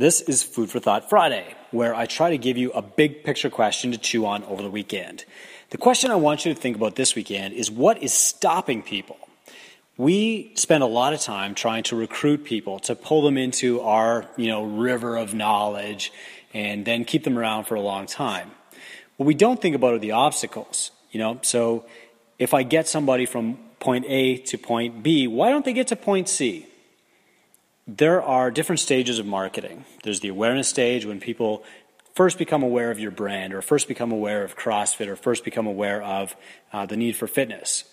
[0.00, 3.50] This is Food for Thought Friday, where I try to give you a big picture
[3.50, 5.26] question to chew on over the weekend.
[5.68, 9.18] The question I want you to think about this weekend is what is stopping people?
[9.98, 14.26] We spend a lot of time trying to recruit people to pull them into our,
[14.38, 16.14] you know, river of knowledge
[16.54, 18.52] and then keep them around for a long time.
[19.18, 21.40] What we don't think about are the obstacles, you know?
[21.42, 21.84] So
[22.38, 25.96] if I get somebody from point A to point B, why don't they get to
[25.96, 26.69] point C?
[27.96, 29.84] There are different stages of marketing.
[30.04, 31.64] There's the awareness stage when people
[32.14, 35.66] first become aware of your brand, or first become aware of CrossFit, or first become
[35.66, 36.36] aware of
[36.72, 37.84] uh, the need for fitness.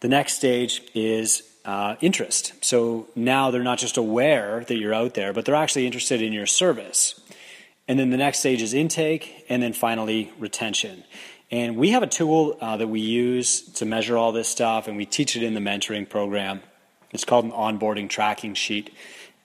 [0.00, 2.52] The next stage is uh, interest.
[2.64, 6.32] So now they're not just aware that you're out there, but they're actually interested in
[6.32, 7.20] your service.
[7.88, 11.04] And then the next stage is intake, and then finally retention.
[11.50, 14.96] And we have a tool uh, that we use to measure all this stuff, and
[14.96, 16.60] we teach it in the mentoring program.
[17.10, 18.90] It's called an onboarding tracking sheet.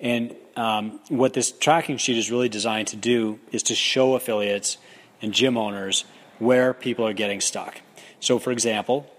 [0.05, 4.77] And um, what this tracking sheet is really designed to do is to show affiliates
[5.19, 6.05] and gym owners
[6.37, 7.81] where people are getting stuck.
[8.19, 9.11] So, for example,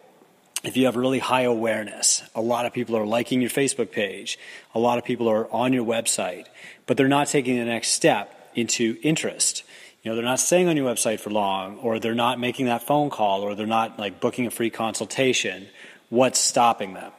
[0.62, 4.38] if you have really high awareness, a lot of people are liking your Facebook page,
[4.77, 6.46] a lot of people are on your website,
[6.86, 9.64] but they're not taking the next step into interest.
[10.05, 12.86] You know, they're not staying on your website for long, or they're not making that
[12.86, 15.66] phone call, or they're not like booking a free consultation.
[16.11, 17.11] What's stopping them?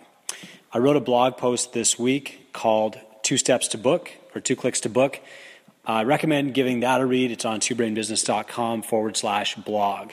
[0.71, 2.97] I wrote a blog post this week called
[3.27, 5.19] Two Steps to Book or Two Clicks to Book.
[5.85, 7.29] I recommend giving that a read.
[7.29, 10.11] It's on twobrainbusiness.com forward slash blog.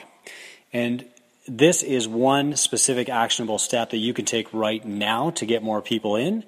[0.73, 1.05] And
[1.47, 5.81] this is one specific actionable step that you can take right now to get more
[5.81, 6.43] people in.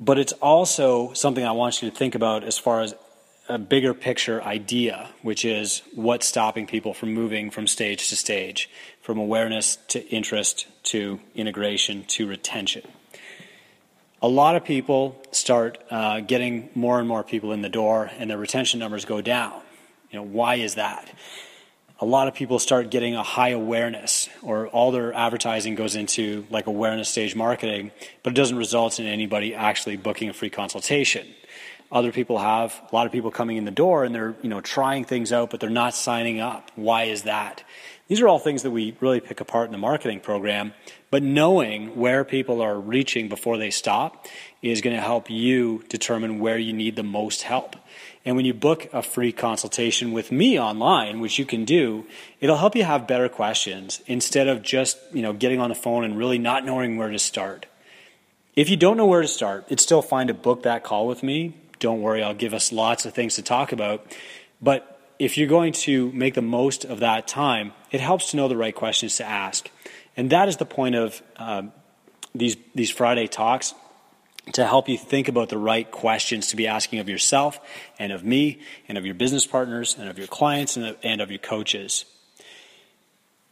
[0.00, 2.94] But it's also something I want you to think about as far as
[3.46, 8.70] a bigger picture idea, which is what's stopping people from moving from stage to stage,
[9.02, 12.84] from awareness to interest to integration to retention
[14.22, 18.30] a lot of people start uh, getting more and more people in the door and
[18.30, 19.60] their retention numbers go down.
[20.10, 21.10] You know, why is that?
[22.00, 26.46] A lot of people start getting a high awareness, or all their advertising goes into
[26.50, 27.92] like awareness stage marketing,
[28.22, 31.26] but it doesn't result in anybody actually booking a free consultation.
[31.92, 34.60] Other people have a lot of people coming in the door and they're you know
[34.60, 36.70] trying things out, but they're not signing up.
[36.76, 37.64] Why is that?
[38.10, 40.74] These are all things that we really pick apart in the marketing program,
[41.12, 44.26] but knowing where people are reaching before they stop
[44.62, 47.76] is going to help you determine where you need the most help.
[48.24, 52.04] And when you book a free consultation with me online, which you can do,
[52.40, 56.02] it'll help you have better questions instead of just, you know, getting on the phone
[56.02, 57.66] and really not knowing where to start.
[58.56, 61.22] If you don't know where to start, it's still fine to book that call with
[61.22, 61.54] me.
[61.80, 64.06] Don't worry, I'll give us lots of things to talk about.
[64.62, 68.48] But if you're going to make the most of that time, it helps to know
[68.48, 69.68] the right questions to ask.
[70.16, 71.72] And that is the point of um,
[72.34, 73.74] these, these Friday talks
[74.52, 77.60] to help you think about the right questions to be asking of yourself
[77.98, 81.20] and of me and of your business partners and of your clients and of, and
[81.20, 82.04] of your coaches.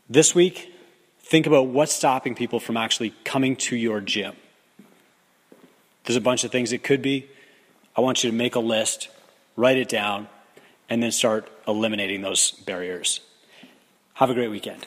[0.09, 0.73] This week,
[1.21, 4.35] think about what's stopping people from actually coming to your gym.
[6.05, 7.29] There's a bunch of things it could be.
[7.99, 9.09] I want you to make a list,
[9.57, 10.29] write it down,
[10.89, 13.19] and then start eliminating those barriers.
[14.15, 14.87] Have a great weekend.